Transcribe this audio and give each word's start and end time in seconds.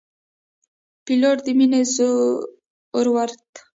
پیلوټ 1.05 1.37
د 1.45 1.47
مینې، 1.57 1.81
زړورت 1.95 3.49